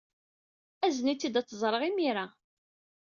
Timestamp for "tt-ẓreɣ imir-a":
1.47-2.25